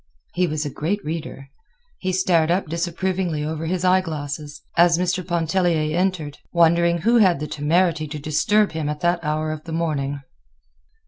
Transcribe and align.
He 0.33 0.47
was 0.47 0.65
a 0.65 0.71
great 0.71 1.05
reader. 1.05 1.49
He 1.99 2.11
stared 2.11 2.49
up 2.49 2.65
disapprovingly 2.65 3.45
over 3.45 3.67
his 3.67 3.85
eye 3.85 4.01
glasses 4.01 4.63
as 4.75 4.97
Mr. 4.97 5.23
Pontellier 5.23 5.95
entered, 5.95 6.39
wondering 6.51 7.01
who 7.01 7.17
had 7.17 7.39
the 7.39 7.45
temerity 7.45 8.07
to 8.07 8.17
disturb 8.17 8.71
him 8.71 8.89
at 8.89 9.01
that 9.01 9.23
hour 9.23 9.51
of 9.51 9.63
the 9.65 9.73
morning. 9.73 10.21